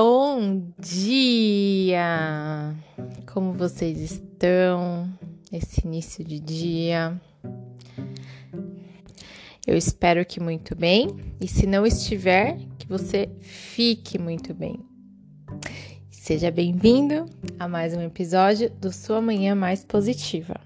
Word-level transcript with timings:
Bom 0.00 0.70
dia! 0.78 2.72
Como 3.32 3.52
vocês 3.52 3.98
estão 3.98 5.12
esse 5.50 5.84
início 5.84 6.24
de 6.24 6.38
dia? 6.38 7.20
Eu 9.66 9.76
espero 9.76 10.24
que 10.24 10.38
muito 10.38 10.76
bem, 10.76 11.08
e 11.40 11.48
se 11.48 11.66
não 11.66 11.84
estiver, 11.84 12.58
que 12.78 12.86
você 12.86 13.28
fique 13.40 14.20
muito 14.20 14.54
bem. 14.54 14.78
Seja 16.08 16.52
bem-vindo 16.52 17.26
a 17.58 17.66
mais 17.66 17.92
um 17.92 18.00
episódio 18.00 18.70
do 18.70 18.92
Sua 18.92 19.20
Manhã 19.20 19.56
Mais 19.56 19.84
Positiva. 19.84 20.60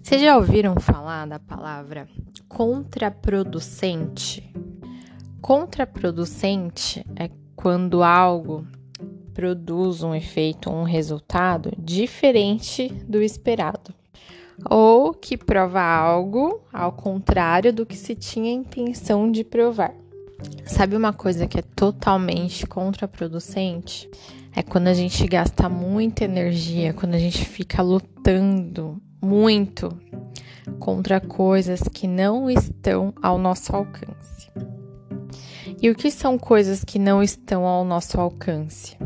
Vocês 0.00 0.22
já 0.22 0.36
ouviram 0.36 0.76
falar 0.78 1.26
da 1.26 1.40
palavra 1.40 2.06
contraproducente? 2.46 4.48
Contraproducente 5.40 7.04
é 7.16 7.28
quando 7.62 8.02
algo 8.02 8.66
produz 9.32 10.02
um 10.02 10.12
efeito, 10.12 10.68
um 10.68 10.82
resultado 10.82 11.70
diferente 11.78 12.88
do 13.06 13.22
esperado, 13.22 13.94
ou 14.68 15.14
que 15.14 15.36
prova 15.36 15.80
algo 15.80 16.60
ao 16.72 16.90
contrário 16.90 17.72
do 17.72 17.86
que 17.86 17.96
se 17.96 18.16
tinha 18.16 18.52
intenção 18.52 19.30
de 19.30 19.44
provar. 19.44 19.94
Sabe 20.64 20.96
uma 20.96 21.12
coisa 21.12 21.46
que 21.46 21.60
é 21.60 21.62
totalmente 21.62 22.66
contraproducente? 22.66 24.10
É 24.56 24.60
quando 24.60 24.88
a 24.88 24.94
gente 24.94 25.24
gasta 25.28 25.68
muita 25.68 26.24
energia, 26.24 26.92
quando 26.92 27.14
a 27.14 27.18
gente 27.18 27.44
fica 27.44 27.80
lutando 27.80 29.00
muito 29.22 29.96
contra 30.80 31.20
coisas 31.20 31.80
que 31.82 32.08
não 32.08 32.50
estão 32.50 33.14
ao 33.22 33.38
nosso 33.38 33.76
alcance. 33.76 34.50
E 35.82 35.90
o 35.90 35.96
que 35.96 36.12
são 36.12 36.38
coisas 36.38 36.84
que 36.84 36.96
não 36.96 37.20
estão 37.20 37.66
ao 37.66 37.84
nosso 37.84 38.20
alcance? 38.20 38.96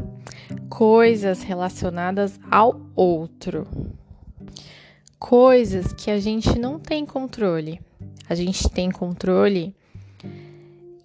Coisas 0.68 1.42
relacionadas 1.42 2.38
ao 2.50 2.78
outro. 2.94 3.66
Coisas 5.18 5.94
que 5.94 6.10
a 6.10 6.20
gente 6.20 6.58
não 6.58 6.78
tem 6.78 7.06
controle. 7.06 7.80
A 8.28 8.34
gente 8.34 8.68
tem 8.68 8.90
controle 8.90 9.74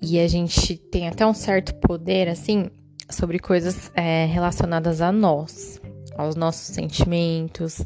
e 0.01 0.19
a 0.19 0.27
gente 0.27 0.75
tem 0.75 1.07
até 1.07 1.25
um 1.25 1.33
certo 1.33 1.73
poder, 1.75 2.27
assim, 2.27 2.69
sobre 3.09 3.39
coisas 3.39 3.93
é, 3.95 4.25
relacionadas 4.25 4.99
a 4.99 5.09
nós, 5.09 5.81
aos 6.17 6.35
nossos 6.35 6.75
sentimentos, 6.75 7.81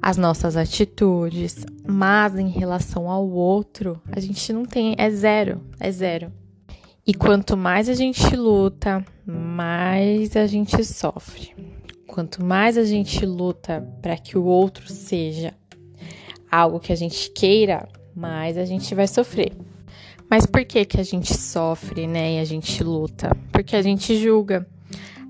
às 0.00 0.16
nossas 0.16 0.56
atitudes, 0.56 1.66
mas 1.84 2.38
em 2.38 2.50
relação 2.50 3.10
ao 3.10 3.28
outro, 3.28 4.00
a 4.12 4.20
gente 4.20 4.52
não 4.52 4.64
tem, 4.64 4.94
é 4.96 5.10
zero, 5.10 5.60
é 5.80 5.90
zero. 5.90 6.30
E 7.08 7.14
quanto 7.14 7.56
mais 7.56 7.88
a 7.88 7.94
gente 7.94 8.34
luta, 8.34 9.04
mais 9.24 10.34
a 10.34 10.44
gente 10.44 10.82
sofre. 10.84 11.54
Quanto 12.04 12.44
mais 12.44 12.76
a 12.76 12.82
gente 12.82 13.24
luta 13.24 13.80
para 14.02 14.16
que 14.16 14.36
o 14.36 14.42
outro 14.42 14.92
seja 14.92 15.54
algo 16.50 16.80
que 16.80 16.92
a 16.92 16.96
gente 16.96 17.30
queira, 17.30 17.88
mais 18.12 18.58
a 18.58 18.64
gente 18.64 18.92
vai 18.92 19.06
sofrer. 19.06 19.52
Mas 20.28 20.46
por 20.46 20.64
que 20.64 20.84
que 20.84 21.00
a 21.00 21.04
gente 21.04 21.32
sofre, 21.32 22.08
né? 22.08 22.34
E 22.34 22.38
a 22.40 22.44
gente 22.44 22.82
luta? 22.82 23.30
Porque 23.52 23.76
a 23.76 23.82
gente 23.82 24.16
julga. 24.16 24.66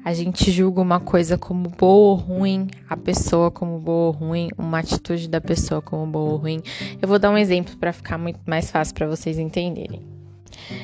A 0.02 0.14
gente 0.14 0.50
julga 0.50 0.80
uma 0.80 0.98
coisa 0.98 1.36
como 1.36 1.69
boa 1.69 2.12
ou 2.12 2.14
ruim, 2.14 2.69
a 2.88 2.97
pessoa 2.97 3.50
como 3.50 3.78
boa 3.78 4.06
ou 4.06 4.12
ruim, 4.12 4.48
uma 4.56 4.78
atitude 4.78 5.28
da 5.28 5.42
pessoa 5.42 5.82
como 5.82 6.06
boa 6.06 6.32
ou 6.32 6.36
ruim. 6.38 6.62
Eu 7.02 7.06
vou 7.06 7.19
dar 7.19 7.30
um 7.30 7.36
exemplo 7.36 7.77
para 7.77 7.92
ficar 7.92 8.16
muito 8.16 8.41
mais 8.47 8.70
fácil 8.70 8.94
para 8.94 9.06
vocês 9.06 9.38
entenderem. 9.38 10.16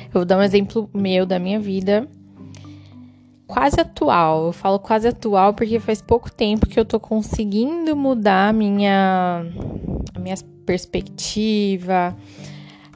Eu 0.05 0.11
vou 0.13 0.25
dar 0.25 0.37
um 0.37 0.43
exemplo 0.43 0.89
meu 0.93 1.25
da 1.25 1.39
minha 1.39 1.59
vida, 1.59 2.07
quase 3.47 3.79
atual. 3.79 4.47
Eu 4.47 4.53
falo 4.53 4.79
quase 4.79 5.07
atual 5.07 5.53
porque 5.53 5.79
faz 5.79 6.01
pouco 6.01 6.31
tempo 6.31 6.67
que 6.67 6.79
eu 6.79 6.85
tô 6.85 6.99
conseguindo 6.99 7.95
mudar 7.95 8.49
a 8.49 8.53
minha, 8.53 9.45
a 10.15 10.19
minha 10.19 10.35
perspectiva, 10.65 12.15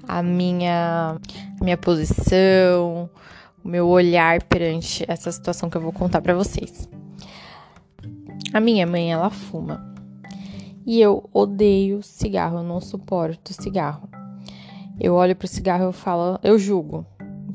a 0.08 0.24
minha, 0.24 1.18
a 1.60 1.64
minha 1.64 1.78
posição, 1.78 3.10
o 3.64 3.68
meu 3.68 3.88
olhar 3.88 4.42
perante 4.44 5.06
essa 5.08 5.32
situação 5.32 5.70
que 5.70 5.78
eu 5.78 5.82
vou 5.82 5.92
contar 5.92 6.22
para 6.22 6.34
vocês. 6.34 6.90
A 8.54 8.60
minha 8.60 8.88
mãe, 8.88 9.12
ela 9.12 9.30
fuma. 9.30 9.86
E 10.86 11.02
eu 11.02 11.30
odeio 11.34 12.02
cigarro, 12.02 12.60
eu 12.60 12.64
não 12.64 12.80
suporto 12.80 13.54
cigarro. 13.54 14.10
Eu 15.00 15.14
olho 15.14 15.36
pro 15.36 15.48
cigarro 15.48 15.90
e 15.90 15.94
falo, 15.94 16.40
eu 16.44 16.58
julgo. 16.58 17.06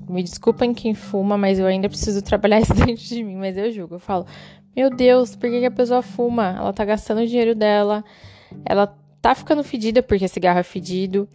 Me 0.09 0.23
desculpem 0.23 0.75
quem 0.75 0.95
fuma, 0.95 1.37
mas 1.37 1.59
eu 1.59 1.67
ainda 1.67 1.89
preciso 1.89 2.21
trabalhar 2.23 2.61
isso 2.61 2.75
dentro 2.75 3.05
de 3.05 3.25
mim, 3.25 3.37
mas 3.37 3.57
eu 3.57 3.71
julgo. 3.71 3.97
Eu 3.97 4.01
falo, 4.01 4.27
meu 4.75 4.89
Deus, 4.91 5.35
por 5.35 5.51
que, 5.51 5.61
que 5.61 5.67
a 5.67 5.71
pessoa 5.71 6.03
fuma? 6.03 6.55
Ela 6.57 6.73
tá 6.73 6.85
gastando 6.85 7.21
o 7.21 7.27
dinheiro 7.27 7.55
dela, 7.55 8.05
ela 8.65 8.87
tá 9.21 9.35
ficando 9.35 9.63
fedida 9.63 10.03
porque 10.03 10.29
cigarro 10.29 10.59
é 10.59 10.63
fedido. 10.63 11.29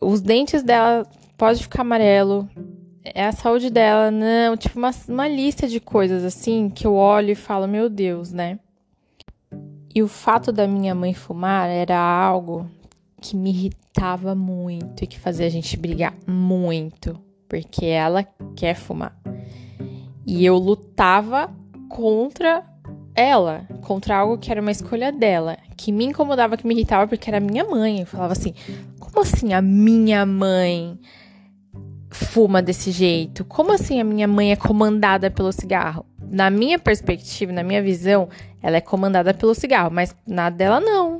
Os 0.00 0.20
dentes 0.20 0.62
dela 0.62 1.06
pode 1.36 1.62
ficar 1.62 1.82
amarelo. 1.82 2.48
É 3.04 3.24
a 3.24 3.32
saúde 3.32 3.70
dela, 3.70 4.10
não, 4.10 4.56
tipo 4.56 4.78
uma, 4.78 4.90
uma 5.08 5.28
lista 5.28 5.66
de 5.66 5.80
coisas 5.80 6.24
assim 6.24 6.68
que 6.68 6.86
eu 6.86 6.94
olho 6.94 7.30
e 7.30 7.34
falo, 7.34 7.66
meu 7.66 7.88
Deus, 7.88 8.32
né? 8.32 8.58
E 9.94 10.02
o 10.02 10.08
fato 10.08 10.52
da 10.52 10.66
minha 10.66 10.94
mãe 10.94 11.14
fumar 11.14 11.68
era 11.68 11.98
algo 11.98 12.70
que 13.20 13.36
me 13.36 13.50
irritava 13.50 14.34
muito 14.34 15.04
e 15.04 15.06
que 15.06 15.18
fazia 15.18 15.46
a 15.46 15.50
gente 15.50 15.76
brigar 15.76 16.14
muito, 16.26 17.18
porque 17.48 17.86
ela 17.86 18.24
quer 18.54 18.74
fumar. 18.74 19.16
E 20.26 20.44
eu 20.44 20.56
lutava 20.56 21.52
contra 21.88 22.64
ela, 23.14 23.66
contra 23.80 24.16
algo 24.16 24.38
que 24.38 24.50
era 24.50 24.60
uma 24.60 24.70
escolha 24.70 25.10
dela, 25.10 25.56
que 25.76 25.90
me 25.90 26.04
incomodava, 26.04 26.56
que 26.56 26.66
me 26.66 26.74
irritava, 26.74 27.08
porque 27.08 27.28
era 27.28 27.40
minha 27.40 27.64
mãe. 27.64 28.00
Eu 28.00 28.06
falava 28.06 28.32
assim: 28.32 28.54
como 29.00 29.20
assim 29.20 29.52
a 29.52 29.60
minha 29.60 30.24
mãe 30.24 30.98
fuma 32.10 32.62
desse 32.62 32.90
jeito? 32.90 33.44
Como 33.44 33.72
assim 33.72 34.00
a 34.00 34.04
minha 34.04 34.28
mãe 34.28 34.52
é 34.52 34.56
comandada 34.56 35.30
pelo 35.30 35.50
cigarro? 35.50 36.06
Na 36.30 36.50
minha 36.50 36.78
perspectiva, 36.78 37.52
na 37.52 37.62
minha 37.62 37.82
visão, 37.82 38.28
ela 38.62 38.76
é 38.76 38.80
comandada 38.80 39.32
pelo 39.32 39.54
cigarro, 39.54 39.90
mas 39.90 40.14
na 40.26 40.50
dela 40.50 40.78
não. 40.78 41.18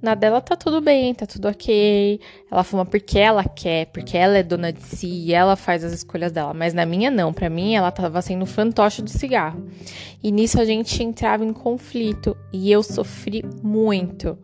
Na 0.00 0.14
dela 0.14 0.40
tá 0.40 0.54
tudo 0.54 0.80
bem, 0.80 1.14
tá 1.14 1.26
tudo 1.26 1.48
ok. 1.48 2.20
Ela 2.50 2.62
fuma 2.62 2.84
porque 2.84 3.18
ela 3.18 3.44
quer, 3.44 3.86
porque 3.86 4.16
ela 4.16 4.36
é 4.36 4.42
dona 4.42 4.72
de 4.72 4.82
si 4.82 5.06
e 5.06 5.32
ela 5.32 5.56
faz 5.56 5.82
as 5.82 5.92
escolhas 5.92 6.32
dela. 6.32 6.52
Mas 6.52 6.74
na 6.74 6.84
minha, 6.84 7.10
não. 7.10 7.32
Pra 7.32 7.48
mim, 7.48 7.74
ela 7.74 7.90
tava 7.90 8.20
sendo 8.20 8.46
fantoche 8.46 9.02
do 9.02 9.10
cigarro. 9.10 9.66
E 10.22 10.30
nisso 10.30 10.60
a 10.60 10.64
gente 10.64 11.02
entrava 11.02 11.44
em 11.44 11.52
conflito 11.52 12.36
e 12.52 12.70
eu 12.70 12.82
sofri 12.82 13.44
muito. 13.62 14.38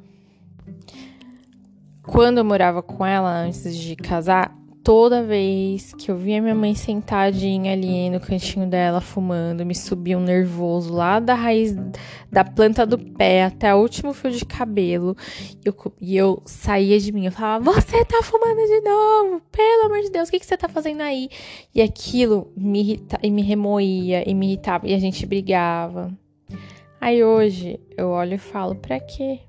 Quando 2.03 2.39
eu 2.39 2.45
morava 2.45 2.83
com 2.83 3.07
ela, 3.07 3.31
antes 3.31 3.77
de 3.77 3.95
casar, 3.95 4.57
toda 4.84 5.22
vez 5.22 5.94
que 5.94 6.10
eu 6.10 6.16
via 6.16 6.41
minha 6.41 6.54
mãe 6.54 6.75
sentadinha 6.75 7.72
ali 7.72 8.10
no 8.10 8.20
cantinho 8.20 8.66
dela 8.66 9.00
fumando, 9.00 9.65
me 9.65 9.75
subia 9.75 10.19
um 10.19 10.22
nervoso 10.22 10.93
lá 10.93 11.20
da 11.20 11.34
raiz 11.34 11.75
da 12.31 12.44
planta 12.44 12.84
do 12.84 12.98
pé 12.98 13.44
até 13.44 13.75
o 13.75 13.78
último 13.78 14.12
fio 14.12 14.31
de 14.31 14.44
cabelo. 14.44 15.16
E 15.65 15.69
eu, 15.69 15.75
e 16.00 16.16
eu 16.16 16.43
saía 16.44 16.98
de 16.98 17.12
mim, 17.12 17.26
eu 17.26 17.32
falava: 17.32 17.65
Você 17.72 18.04
tá 18.04 18.22
fumando 18.22 18.66
de 18.66 18.81
novo? 18.81 19.43
Pelo 19.50 19.87
amor 19.87 20.00
de 20.00 20.10
Deus, 20.10 20.28
o 20.28 20.31
que, 20.31 20.41
que 20.41 20.47
você 20.47 20.56
tá 20.56 20.69
fazendo 20.69 21.03
aí? 21.03 21.28
E 21.75 21.81
aquilo 21.81 22.53
me 22.56 22.81
irrita, 22.81 23.19
e 23.22 23.31
me 23.31 23.43
remoía 23.43 24.28
e 24.28 24.34
me 24.34 24.47
irritava 24.47 24.88
e 24.88 24.94
a 24.94 24.99
gente 24.99 25.25
brigava. 25.26 26.12
Aí 27.00 27.22
hoje 27.22 27.81
eu 27.97 28.09
olho 28.09 28.34
e 28.34 28.38
falo: 28.38 28.75
Pra 28.75 28.99
quê? 28.99 29.41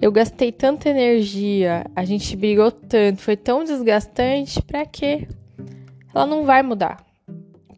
Eu 0.00 0.12
gastei 0.12 0.52
tanta 0.52 0.90
energia, 0.90 1.86
a 1.96 2.04
gente 2.04 2.36
brigou 2.36 2.70
tanto, 2.70 3.22
foi 3.22 3.36
tão 3.36 3.64
desgastante, 3.64 4.60
pra 4.62 4.84
quê? 4.84 5.26
Ela 6.14 6.26
não 6.26 6.44
vai 6.44 6.62
mudar 6.62 7.04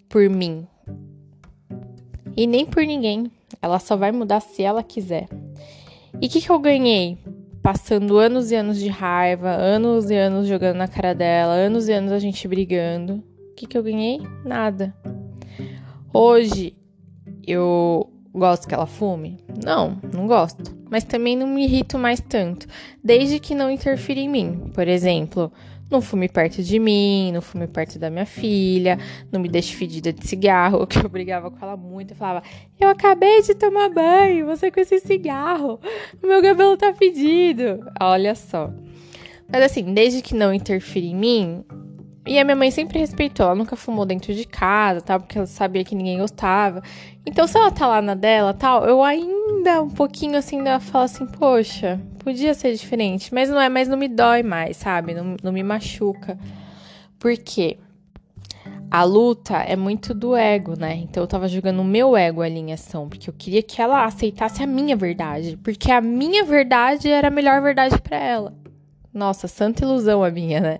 por 0.08 0.28
mim. 0.28 0.66
E 2.36 2.46
nem 2.46 2.66
por 2.66 2.84
ninguém. 2.84 3.30
Ela 3.62 3.78
só 3.78 3.96
vai 3.96 4.12
mudar 4.12 4.40
se 4.40 4.62
ela 4.62 4.82
quiser. 4.82 5.28
E 6.20 6.26
o 6.26 6.28
que, 6.28 6.40
que 6.40 6.50
eu 6.50 6.58
ganhei? 6.58 7.16
Passando 7.62 8.18
anos 8.18 8.50
e 8.50 8.54
anos 8.54 8.78
de 8.78 8.88
raiva, 8.88 9.50
anos 9.50 10.10
e 10.10 10.14
anos 10.14 10.46
jogando 10.46 10.76
na 10.76 10.88
cara 10.88 11.14
dela, 11.14 11.52
anos 11.52 11.88
e 11.88 11.92
anos 11.92 12.12
a 12.12 12.18
gente 12.18 12.46
brigando. 12.46 13.22
O 13.50 13.54
que, 13.54 13.66
que 13.66 13.78
eu 13.78 13.82
ganhei? 13.82 14.20
Nada. 14.44 14.94
Hoje 16.12 16.76
eu 17.46 18.10
gosto 18.34 18.68
que 18.68 18.74
ela 18.74 18.86
fume? 18.86 19.38
Não, 19.64 19.98
não 20.12 20.26
gosto 20.26 20.75
mas 20.90 21.04
também 21.04 21.36
não 21.36 21.46
me 21.46 21.64
irrito 21.64 21.98
mais 21.98 22.20
tanto, 22.20 22.66
desde 23.02 23.38
que 23.38 23.54
não 23.54 23.70
interfira 23.70 24.20
em 24.20 24.28
mim. 24.28 24.70
Por 24.74 24.86
exemplo, 24.86 25.52
não 25.90 26.00
fume 26.00 26.28
perto 26.28 26.62
de 26.62 26.78
mim, 26.78 27.30
não 27.32 27.40
fume 27.40 27.66
perto 27.66 27.98
da 27.98 28.10
minha 28.10 28.26
filha, 28.26 28.98
não 29.30 29.40
me 29.40 29.48
deixe 29.48 29.74
fedida 29.74 30.12
de 30.12 30.26
cigarro, 30.26 30.86
que 30.88 30.98
eu 30.98 31.08
brigava 31.08 31.50
com 31.50 31.64
ela 31.64 31.76
muito. 31.76 32.12
Eu 32.12 32.16
falava, 32.16 32.42
eu 32.78 32.88
acabei 32.88 33.42
de 33.42 33.54
tomar 33.54 33.88
banho, 33.90 34.46
você 34.46 34.70
com 34.70 34.80
esse 34.80 34.98
cigarro, 35.00 35.80
meu 36.22 36.42
cabelo 36.42 36.76
tá 36.76 36.92
fedido. 36.92 37.84
Olha 38.00 38.34
só. 38.34 38.72
Mas 39.48 39.62
assim, 39.62 39.94
desde 39.94 40.22
que 40.22 40.34
não 40.34 40.52
interfira 40.52 41.06
em 41.06 41.14
mim, 41.14 41.64
E 42.26 42.38
a 42.40 42.44
minha 42.44 42.56
mãe 42.56 42.72
sempre 42.72 42.98
respeitou, 42.98 43.46
ela 43.46 43.54
nunca 43.54 43.76
fumou 43.76 44.04
dentro 44.04 44.34
de 44.34 44.44
casa, 44.44 45.00
tal, 45.00 45.20
porque 45.20 45.38
ela 45.38 45.46
sabia 45.46 45.84
que 45.84 45.94
ninguém 45.94 46.18
gostava. 46.18 46.82
Então, 47.24 47.46
se 47.46 47.56
ela 47.56 47.70
tá 47.70 47.86
lá 47.86 48.02
na 48.02 48.14
dela, 48.14 48.52
tal, 48.52 48.84
eu 48.84 49.02
ainda 49.02 49.80
um 49.80 49.90
pouquinho 49.90 50.36
assim, 50.36 50.58
ainda 50.58 50.80
falo 50.80 51.04
assim, 51.04 51.24
poxa, 51.24 52.00
podia 52.18 52.52
ser 52.52 52.74
diferente, 52.74 53.32
mas 53.32 53.48
não 53.48 53.60
é, 53.60 53.68
mas 53.68 53.86
não 53.86 53.96
me 53.96 54.08
dói 54.08 54.42
mais, 54.42 54.76
sabe? 54.76 55.14
Não, 55.14 55.36
não 55.40 55.52
me 55.52 55.62
machuca. 55.62 56.36
Por 57.18 57.36
quê? 57.36 57.78
A 58.90 59.04
luta 59.04 59.58
é 59.58 59.76
muito 59.76 60.12
do 60.12 60.36
ego, 60.36 60.74
né? 60.78 60.94
Então 60.96 61.22
eu 61.22 61.26
tava 61.26 61.48
jogando 61.48 61.80
o 61.80 61.84
meu 61.84 62.16
ego 62.16 62.42
ali 62.42 62.58
em 62.58 62.72
ação, 62.72 63.08
porque 63.08 63.30
eu 63.30 63.34
queria 63.34 63.62
que 63.62 63.80
ela 63.80 64.04
aceitasse 64.04 64.62
a 64.62 64.66
minha 64.66 64.96
verdade, 64.96 65.56
porque 65.62 65.92
a 65.92 66.00
minha 66.00 66.44
verdade 66.44 67.08
era 67.08 67.28
a 67.28 67.30
melhor 67.30 67.60
verdade 67.62 68.00
para 68.00 68.16
ela. 68.16 68.54
Nossa, 69.12 69.48
santa 69.48 69.84
ilusão 69.84 70.22
a 70.22 70.30
minha, 70.30 70.60
né? 70.60 70.78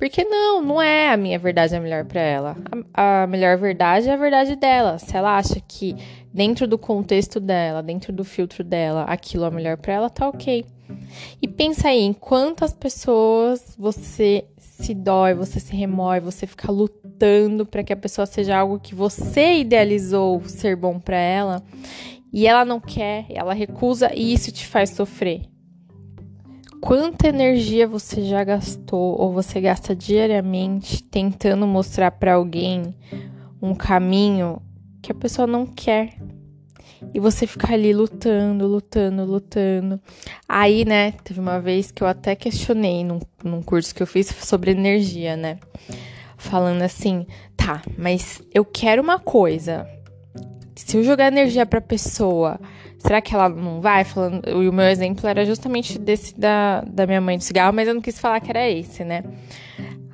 Porque 0.00 0.24
não, 0.24 0.62
não 0.62 0.80
é 0.80 1.10
a 1.10 1.16
minha 1.18 1.38
verdade 1.38 1.76
a 1.76 1.80
melhor 1.80 2.06
para 2.06 2.22
ela. 2.22 2.56
A, 2.94 3.24
a, 3.24 3.26
melhor 3.26 3.58
verdade 3.58 4.08
é 4.08 4.14
a 4.14 4.16
verdade 4.16 4.56
dela. 4.56 4.96
Se 4.98 5.14
ela 5.14 5.36
acha 5.36 5.60
que 5.60 5.94
dentro 6.32 6.66
do 6.66 6.78
contexto 6.78 7.38
dela, 7.38 7.82
dentro 7.82 8.10
do 8.10 8.24
filtro 8.24 8.64
dela, 8.64 9.02
aquilo 9.02 9.44
é 9.44 9.50
melhor 9.50 9.76
para 9.76 9.92
ela, 9.92 10.08
tá 10.08 10.26
ok. 10.26 10.64
E 11.42 11.46
pensa 11.46 11.88
aí 11.88 12.00
em 12.00 12.14
quantas 12.14 12.72
pessoas 12.72 13.76
você 13.78 14.46
se 14.56 14.94
dói, 14.94 15.34
você 15.34 15.60
se 15.60 15.76
remói, 15.76 16.18
você 16.18 16.46
fica 16.46 16.72
lutando 16.72 17.66
para 17.66 17.84
que 17.84 17.92
a 17.92 17.96
pessoa 17.96 18.24
seja 18.24 18.56
algo 18.56 18.80
que 18.80 18.94
você 18.94 19.58
idealizou 19.58 20.40
ser 20.46 20.76
bom 20.76 20.98
para 20.98 21.18
ela 21.18 21.62
e 22.32 22.46
ela 22.46 22.64
não 22.64 22.80
quer, 22.80 23.26
ela 23.28 23.52
recusa 23.52 24.10
e 24.14 24.32
isso 24.32 24.50
te 24.50 24.66
faz 24.66 24.88
sofrer 24.88 25.49
quanta 26.80 27.28
energia 27.28 27.86
você 27.86 28.22
já 28.22 28.42
gastou 28.42 29.20
ou 29.20 29.32
você 29.32 29.60
gasta 29.60 29.94
diariamente 29.94 31.02
tentando 31.02 31.66
mostrar 31.66 32.10
para 32.12 32.34
alguém 32.34 32.94
um 33.60 33.74
caminho 33.74 34.60
que 35.02 35.12
a 35.12 35.14
pessoa 35.14 35.46
não 35.46 35.66
quer. 35.66 36.16
E 37.14 37.20
você 37.20 37.46
fica 37.46 37.72
ali 37.72 37.94
lutando, 37.94 38.66
lutando, 38.66 39.24
lutando. 39.24 40.00
Aí, 40.48 40.84
né, 40.84 41.12
teve 41.24 41.40
uma 41.40 41.58
vez 41.58 41.90
que 41.90 42.02
eu 42.02 42.06
até 42.06 42.34
questionei 42.34 43.04
num, 43.04 43.20
num 43.42 43.62
curso 43.62 43.94
que 43.94 44.02
eu 44.02 44.06
fiz 44.06 44.26
sobre 44.26 44.72
energia, 44.72 45.36
né? 45.36 45.58
Falando 46.36 46.82
assim, 46.82 47.26
tá, 47.56 47.82
mas 47.96 48.42
eu 48.52 48.64
quero 48.64 49.02
uma 49.02 49.18
coisa. 49.18 49.88
Se 50.86 50.96
eu 50.96 51.02
jogar 51.02 51.28
energia 51.28 51.64
pra 51.66 51.80
pessoa 51.80 52.60
será 53.00 53.20
que 53.20 53.34
ela 53.34 53.48
não 53.48 53.80
vai? 53.80 54.04
Falando, 54.04 54.48
e 54.48 54.68
o 54.68 54.72
meu 54.72 54.86
exemplo 54.86 55.26
era 55.26 55.44
justamente 55.44 55.98
desse 55.98 56.38
da, 56.38 56.82
da 56.82 57.06
minha 57.06 57.20
mãe 57.20 57.38
de 57.38 57.44
cigarro, 57.44 57.74
mas 57.74 57.88
eu 57.88 57.94
não 57.94 58.00
quis 58.00 58.18
falar 58.18 58.40
que 58.40 58.50
era 58.50 58.68
esse, 58.68 59.04
né? 59.04 59.24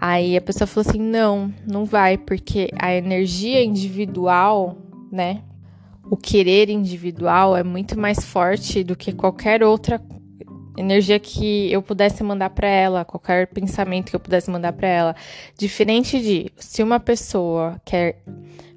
Aí 0.01 0.37
a 0.37 0.41
pessoa 0.41 0.67
falou 0.67 0.89
assim: 0.89 1.01
não, 1.01 1.53
não 1.67 1.85
vai, 1.85 2.17
porque 2.17 2.71
a 2.79 2.95
energia 2.95 3.63
individual, 3.65 4.77
né? 5.11 5.43
O 6.09 6.17
querer 6.17 6.71
individual 6.71 7.57
é 7.57 7.65
muito 7.65 7.99
mais 7.99 8.25
forte 8.25 8.85
do 8.85 8.95
que 8.95 9.13
qualquer 9.13 9.65
outra 9.65 10.01
energia 10.77 11.19
que 11.19 11.73
eu 11.73 11.83
pudesse 11.83 12.23
mandar 12.23 12.51
para 12.51 12.69
ela, 12.69 13.05
qualquer 13.05 13.49
pensamento 13.49 14.11
que 14.11 14.17
eu 14.17 14.21
pudesse 14.21 14.49
mandar 14.49 14.73
para 14.73 14.87
ela. 14.87 15.17
Diferente 15.59 16.21
de 16.21 16.53
se 16.57 16.83
uma 16.83 17.01
pessoa 17.01 17.81
quer, 17.85 18.23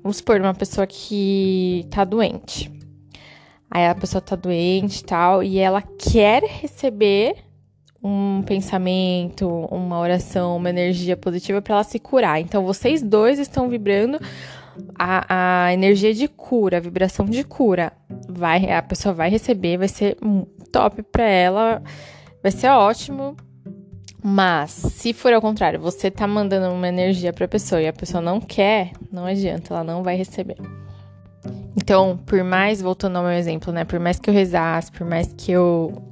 vamos 0.01 0.18
supor, 0.18 0.40
uma 0.40 0.54
pessoa 0.54 0.86
que 0.88 1.86
tá 1.90 2.04
doente. 2.04 2.72
Aí 3.69 3.86
a 3.86 3.96
pessoa 3.96 4.22
tá 4.22 4.36
doente 4.36 5.00
e 5.00 5.04
tal, 5.04 5.44
e 5.44 5.60
ela 5.60 5.81
quer 5.81 6.44
receber 6.44 7.36
um 8.04 8.42
pensamento, 8.44 9.48
uma 9.69 10.00
oração, 10.00 10.57
uma 10.57 10.69
energia 10.69 11.18
positiva 11.18 11.62
para 11.62 11.75
ela 11.75 11.84
se 11.84 12.00
curar. 12.00 12.40
Então 12.40 12.63
vocês 12.63 13.01
dois 13.01 13.38
estão 13.38 13.69
vibrando 13.69 14.19
a, 14.98 15.66
a 15.68 15.74
energia 15.74 16.13
de 16.13 16.28
cura, 16.28 16.78
a 16.78 16.81
vibração 16.81 17.25
de 17.25 17.44
cura. 17.44 17.92
Vai, 18.28 18.72
a 18.72 18.81
pessoa 18.81 19.13
vai 19.13 19.30
receber, 19.30 19.78
vai 19.78 19.88
ser 19.88 20.18
top 20.72 21.04
para 21.04 21.25
ela, 21.25 21.84
vai 22.42 22.51
ser 22.51 22.69
ótimo. 22.69 23.36
Mas 24.21 24.71
se 24.71 25.13
for 25.13 25.33
ao 25.33 25.42
contrário, 25.42 25.80
você 25.80 26.12
tá 26.12 26.27
mandando 26.27 26.74
uma 26.74 26.88
energia 26.88 27.31
para 27.31 27.45
a 27.45 27.48
pessoa 27.48 27.81
e 27.81 27.88
a 27.88 27.94
pessoa 27.94 28.21
não 28.21 28.42
quer, 28.42 28.92
não 29.12 29.25
adianta, 29.25 29.74
ela 29.74 29.83
não 29.83 30.04
vai 30.04 30.16
receber. 30.18 30.57
Então, 31.75 32.18
por 32.25 32.44
mais, 32.44 32.81
voltando 32.81 33.16
ao 33.16 33.24
meu 33.24 33.31
exemplo, 33.31 33.71
né? 33.71 33.86
Por 33.86 34.00
mais 34.00 34.19
que 34.19 34.30
eu 34.30 34.33
rezasse, 34.33 34.92
por 34.92 35.07
mais 35.07 35.33
que 35.33 35.51
eu 35.51 36.04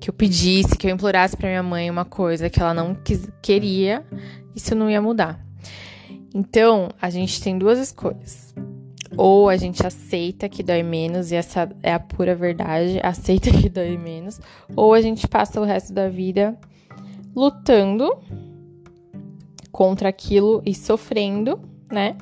que 0.00 0.10
eu 0.10 0.14
pedisse, 0.14 0.76
que 0.76 0.86
eu 0.86 0.90
implorasse 0.90 1.34
para 1.34 1.48
minha 1.48 1.62
mãe 1.62 1.90
uma 1.90 2.04
coisa 2.04 2.50
que 2.50 2.60
ela 2.60 2.74
não 2.74 2.94
quis, 2.94 3.26
queria, 3.40 4.04
isso 4.54 4.74
não 4.74 4.90
ia 4.90 5.00
mudar. 5.00 5.40
Então, 6.34 6.90
a 7.00 7.08
gente 7.08 7.42
tem 7.42 7.56
duas 7.56 7.78
escolhas. 7.78 8.54
Ou 9.16 9.48
a 9.48 9.56
gente 9.56 9.86
aceita 9.86 10.46
que 10.46 10.62
dói 10.62 10.82
menos, 10.82 11.32
e 11.32 11.36
essa 11.36 11.70
é 11.82 11.94
a 11.94 11.98
pura 11.98 12.34
verdade, 12.34 13.00
aceita 13.02 13.50
que 13.50 13.68
dói 13.70 13.96
menos, 13.96 14.38
ou 14.76 14.92
a 14.92 15.00
gente 15.00 15.26
passa 15.26 15.58
o 15.58 15.64
resto 15.64 15.92
da 15.94 16.08
vida 16.08 16.54
lutando 17.34 18.16
contra 19.72 20.08
aquilo 20.08 20.62
e 20.64 20.74
sofrendo, 20.74 21.60
né? 21.90 22.16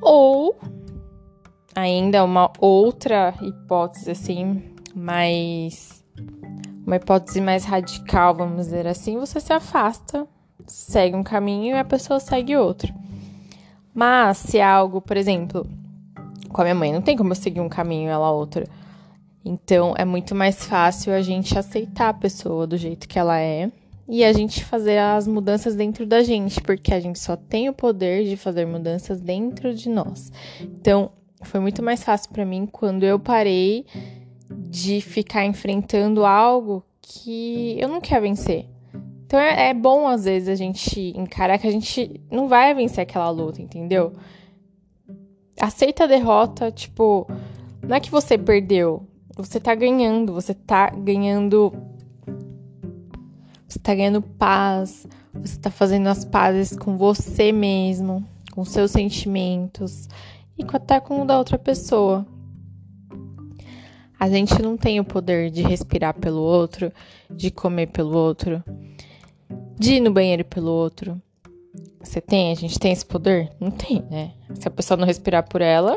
Ou 0.00 0.56
ainda 1.74 2.24
uma 2.24 2.52
outra 2.58 3.34
hipótese, 3.42 4.10
assim, 4.10 4.62
mais. 4.94 6.04
Uma 6.86 6.96
hipótese 6.96 7.40
mais 7.40 7.64
radical, 7.64 8.34
vamos 8.34 8.66
dizer 8.66 8.86
assim, 8.86 9.18
você 9.18 9.40
se 9.40 9.52
afasta, 9.52 10.26
segue 10.66 11.14
um 11.14 11.22
caminho 11.22 11.76
e 11.76 11.78
a 11.78 11.84
pessoa 11.84 12.18
segue 12.18 12.56
outro. 12.56 12.94
Mas 13.92 14.38
se 14.38 14.58
é 14.58 14.64
algo, 14.64 15.00
por 15.02 15.16
exemplo, 15.16 15.66
com 16.48 16.60
a 16.62 16.64
minha 16.64 16.74
mãe, 16.74 16.92
não 16.92 17.02
tem 17.02 17.16
como 17.16 17.32
eu 17.32 17.36
seguir 17.36 17.60
um 17.60 17.68
caminho 17.68 18.08
ela 18.08 18.30
outro. 18.30 18.64
Então 19.44 19.94
é 19.98 20.04
muito 20.04 20.34
mais 20.34 20.64
fácil 20.64 21.12
a 21.12 21.20
gente 21.20 21.58
aceitar 21.58 22.08
a 22.08 22.14
pessoa 22.14 22.66
do 22.66 22.76
jeito 22.76 23.06
que 23.06 23.18
ela 23.18 23.38
é 23.38 23.70
e 24.08 24.24
a 24.24 24.32
gente 24.32 24.64
fazer 24.64 24.98
as 24.98 25.26
mudanças 25.26 25.74
dentro 25.74 26.06
da 26.06 26.22
gente, 26.22 26.60
porque 26.60 26.94
a 26.94 27.00
gente 27.00 27.18
só 27.18 27.36
tem 27.36 27.68
o 27.68 27.72
poder 27.72 28.24
de 28.24 28.36
fazer 28.36 28.66
mudanças 28.66 29.20
dentro 29.20 29.74
de 29.74 29.88
nós. 29.88 30.32
Então, 30.60 31.10
foi 31.42 31.60
muito 31.60 31.82
mais 31.82 32.02
fácil 32.02 32.30
para 32.30 32.44
mim 32.44 32.66
quando 32.66 33.04
eu 33.04 33.18
parei 33.18 33.86
de 34.50 35.00
ficar 35.00 35.44
enfrentando 35.44 36.24
algo 36.24 36.82
que 37.00 37.76
eu 37.78 37.88
não 37.88 38.00
quero 38.00 38.22
vencer. 38.22 38.66
Então 39.26 39.38
é, 39.38 39.68
é, 39.68 39.74
bom 39.74 40.06
às 40.06 40.24
vezes 40.24 40.48
a 40.48 40.54
gente 40.54 41.12
encarar 41.14 41.58
que 41.58 41.66
a 41.66 41.70
gente 41.70 42.18
não 42.30 42.48
vai 42.48 42.72
vencer 42.74 43.02
aquela 43.02 43.28
luta, 43.28 43.60
entendeu? 43.60 44.14
Aceita 45.60 46.04
a 46.04 46.06
derrota, 46.06 46.72
tipo, 46.72 47.26
não 47.86 47.96
é 47.96 48.00
que 48.00 48.10
você 48.10 48.38
perdeu, 48.38 49.06
você 49.36 49.60
tá 49.60 49.74
ganhando, 49.74 50.32
você 50.32 50.54
tá 50.54 50.90
ganhando. 50.90 51.72
Você 53.68 53.78
tá 53.78 53.94
ganhando 53.94 54.22
paz, 54.22 55.06
você 55.34 55.58
tá 55.58 55.70
fazendo 55.70 56.06
as 56.06 56.24
pazes 56.24 56.74
com 56.74 56.96
você 56.96 57.52
mesmo, 57.52 58.24
com 58.50 58.64
seus 58.64 58.90
sentimentos 58.90 60.08
e 60.56 60.64
até 60.72 60.98
com 60.98 61.20
o 61.20 61.24
da 61.26 61.36
outra 61.36 61.58
pessoa. 61.58 62.26
A 64.18 64.28
gente 64.28 64.60
não 64.62 64.76
tem 64.76 64.98
o 64.98 65.04
poder 65.04 65.50
de 65.50 65.62
respirar 65.62 66.14
pelo 66.14 66.40
outro, 66.40 66.90
de 67.30 67.50
comer 67.50 67.88
pelo 67.88 68.16
outro, 68.16 68.64
de 69.78 69.96
ir 69.96 70.00
no 70.00 70.10
banheiro 70.10 70.44
pelo 70.46 70.72
outro. 70.72 71.20
Você 72.02 72.20
tem? 72.20 72.50
A 72.50 72.54
gente 72.54 72.78
tem 72.78 72.90
esse 72.90 73.04
poder? 73.04 73.52
Não 73.60 73.70
tem, 73.70 74.02
né? 74.10 74.32
Se 74.54 74.66
a 74.66 74.70
pessoa 74.70 74.96
não 74.96 75.06
respirar 75.06 75.46
por 75.46 75.60
ela, 75.60 75.94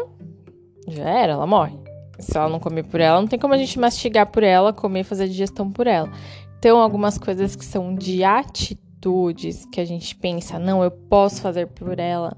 já 0.88 1.10
era, 1.10 1.34
ela 1.34 1.48
morre. 1.48 1.80
Se 2.20 2.38
ela 2.38 2.50
não 2.50 2.60
comer 2.60 2.84
por 2.84 3.00
ela, 3.00 3.20
não 3.20 3.28
tem 3.28 3.40
como 3.40 3.54
a 3.54 3.58
gente 3.58 3.80
mastigar 3.80 4.28
por 4.28 4.44
ela, 4.44 4.74
comer, 4.74 5.04
fazer 5.04 5.28
digestão 5.28 5.72
por 5.72 5.88
ela. 5.88 6.12
Então, 6.62 6.80
algumas 6.80 7.18
coisas 7.18 7.56
que 7.56 7.66
são 7.66 7.96
de 7.96 8.24
atitudes 8.24 9.66
que 9.66 9.82
a 9.82 9.86
gente 9.86 10.16
pensa, 10.16 10.60
não, 10.60 10.84
eu 10.84 10.92
posso 10.92 11.42
fazer 11.42 11.66
por 11.66 11.98
ela 11.98 12.38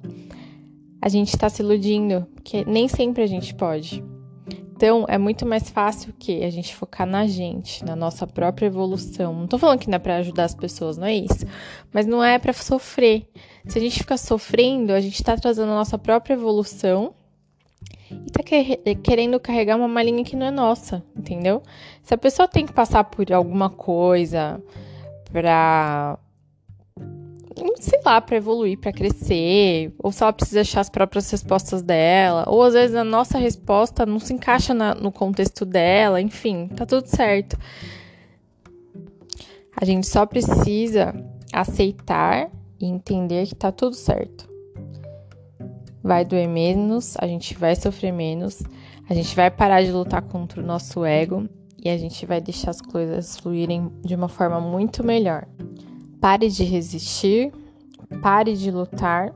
a 1.03 1.09
gente 1.09 1.33
está 1.33 1.49
se 1.49 1.61
iludindo, 1.61 2.25
porque 2.33 2.63
nem 2.63 2.87
sempre 2.87 3.23
a 3.23 3.27
gente 3.27 3.53
pode. 3.53 4.01
Então, 4.73 5.05
é 5.09 5.17
muito 5.17 5.45
mais 5.45 5.69
fácil 5.69 6.13
que 6.17 6.41
a 6.45 6.49
gente 6.49 6.73
focar 6.73 7.05
na 7.05 7.27
gente, 7.27 7.83
na 7.83 7.93
nossa 7.93 8.25
própria 8.25 8.67
evolução. 8.67 9.33
Não 9.33 9.45
tô 9.45 9.57
falando 9.57 9.79
que 9.79 9.89
não 9.89 9.97
é 9.97 9.99
pra 9.99 10.15
ajudar 10.15 10.45
as 10.45 10.55
pessoas, 10.55 10.97
não 10.97 11.05
é 11.05 11.13
isso. 11.13 11.45
Mas 11.91 12.05
não 12.05 12.23
é 12.23 12.39
para 12.39 12.53
sofrer. 12.53 13.27
Se 13.67 13.77
a 13.77 13.81
gente 13.81 13.99
ficar 13.99 14.15
sofrendo, 14.15 14.93
a 14.93 15.01
gente 15.01 15.21
tá 15.21 15.35
trazendo 15.35 15.73
a 15.73 15.75
nossa 15.75 15.97
própria 15.97 16.35
evolução 16.35 17.13
e 18.25 18.31
tá 18.31 18.43
querendo 19.01 19.39
carregar 19.39 19.75
uma 19.75 19.87
malinha 19.87 20.23
que 20.23 20.35
não 20.35 20.45
é 20.45 20.51
nossa, 20.51 21.03
entendeu? 21.15 21.61
Se 22.01 22.13
a 22.13 22.17
pessoa 22.17 22.47
tem 22.47 22.65
que 22.65 22.73
passar 22.73 23.03
por 23.03 23.31
alguma 23.31 23.69
coisa 23.69 24.61
pra 25.31 26.17
sei 27.79 27.99
lá, 28.03 28.19
para 28.19 28.37
evoluir, 28.37 28.79
para 28.79 28.91
crescer, 28.91 29.93
ou 29.99 30.11
se 30.11 30.23
ela 30.23 30.33
precisa 30.33 30.61
achar 30.61 30.81
as 30.81 30.89
próprias 30.89 31.29
respostas 31.29 31.81
dela, 31.81 32.45
ou 32.47 32.63
às 32.63 32.73
vezes 32.73 32.95
a 32.95 33.03
nossa 33.03 33.37
resposta 33.37 34.05
não 34.05 34.19
se 34.19 34.33
encaixa 34.33 34.73
na, 34.73 34.95
no 34.95 35.11
contexto 35.11 35.65
dela, 35.65 36.19
enfim, 36.19 36.67
tá 36.67 36.85
tudo 36.85 37.07
certo. 37.07 37.57
A 39.75 39.85
gente 39.85 40.07
só 40.07 40.25
precisa 40.25 41.13
aceitar 41.51 42.49
e 42.79 42.85
entender 42.85 43.47
que 43.47 43.55
tá 43.55 43.71
tudo 43.71 43.95
certo. 43.95 44.52
Vai 46.03 46.25
doer 46.25 46.47
menos, 46.47 47.15
a 47.17 47.25
gente 47.25 47.57
vai 47.57 47.75
sofrer 47.75 48.11
menos, 48.11 48.61
a 49.09 49.13
gente 49.13 49.33
vai 49.35 49.49
parar 49.49 49.81
de 49.81 49.91
lutar 49.91 50.21
contra 50.21 50.61
o 50.61 50.65
nosso 50.65 51.05
ego 51.05 51.47
e 51.81 51.89
a 51.89 51.97
gente 51.97 52.25
vai 52.25 52.41
deixar 52.41 52.71
as 52.71 52.81
coisas 52.81 53.37
fluírem 53.37 53.89
de 54.03 54.13
uma 54.13 54.27
forma 54.27 54.59
muito 54.59 55.03
melhor. 55.03 55.47
Pare 56.19 56.49
de 56.49 56.63
resistir, 56.63 57.53
pare 58.21 58.55
de 58.55 58.69
lutar 58.69 59.33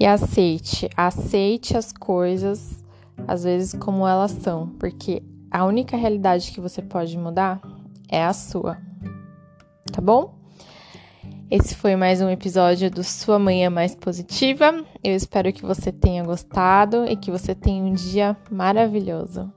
e 0.00 0.06
aceite, 0.06 0.88
aceite 0.96 1.76
as 1.76 1.92
coisas 1.92 2.82
às 3.26 3.44
vezes 3.44 3.72
como 3.74 4.06
elas 4.06 4.32
são, 4.32 4.68
porque 4.78 5.22
a 5.50 5.64
única 5.64 5.96
realidade 5.96 6.50
que 6.50 6.60
você 6.60 6.82
pode 6.82 7.16
mudar 7.16 7.60
é 8.08 8.24
a 8.24 8.32
sua. 8.32 8.78
Tá 9.92 10.00
bom? 10.00 10.34
Esse 11.56 11.76
foi 11.76 11.94
mais 11.94 12.20
um 12.20 12.28
episódio 12.28 12.90
do 12.90 13.04
Sua 13.04 13.38
Manhã 13.38 13.70
Mais 13.70 13.94
Positiva. 13.94 14.84
Eu 15.04 15.14
espero 15.14 15.52
que 15.52 15.64
você 15.64 15.92
tenha 15.92 16.24
gostado 16.24 17.06
e 17.06 17.14
que 17.14 17.30
você 17.30 17.54
tenha 17.54 17.80
um 17.80 17.92
dia 17.92 18.36
maravilhoso. 18.50 19.52